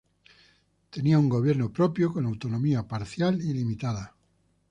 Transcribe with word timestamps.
Tenía 0.89 1.19
un 1.19 1.29
gobierno 1.29 1.71
propio 1.71 2.11
con 2.11 2.25
autonomía 2.25 2.87
parcial 2.87 3.39
y 3.39 3.53
limitada. 3.53 4.15